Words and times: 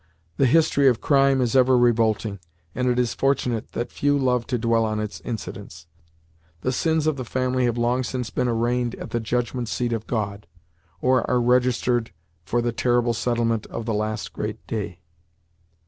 The 0.37 0.47
history 0.47 0.87
of 0.87 0.99
crime 0.99 1.41
is 1.41 1.55
ever 1.55 1.77
revolting, 1.77 2.39
and 2.73 2.87
it 2.89 2.97
is 2.97 3.13
fortunate 3.13 3.73
that 3.73 3.91
few 3.91 4.17
love 4.17 4.47
to 4.47 4.57
dwell 4.57 4.83
on 4.83 4.99
its 4.99 5.21
incidents. 5.23 5.85
The 6.61 6.71
sins 6.71 7.05
of 7.05 7.17
the 7.17 7.23
family 7.23 7.65
have 7.65 7.77
long 7.77 8.01
since 8.03 8.31
been 8.31 8.47
arraigned 8.47 8.95
at 8.95 9.11
the 9.11 9.19
judgment 9.19 9.69
seat 9.69 9.93
of 9.93 10.07
God, 10.07 10.47
or 11.01 11.29
are 11.29 11.39
registered 11.39 12.11
for 12.43 12.63
the 12.63 12.71
terrible 12.71 13.13
settlement 13.13 13.67
of 13.67 13.85
the 13.85 13.93
last 13.93 14.33
great 14.33 14.65
day. 14.65 15.01